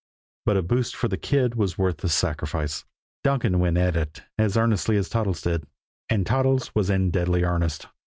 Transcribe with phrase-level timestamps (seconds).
[0.47, 2.85] But a boost for the kid was worth a sacrifice.
[3.23, 5.67] Donkin went at it as earnestly as Toddles did
[6.09, 7.87] and Toddles was in deadly earnest.